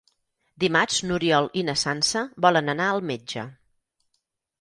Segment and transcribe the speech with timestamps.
[0.61, 3.45] Dimarts n'Oriol i na Sança volen anar al metge.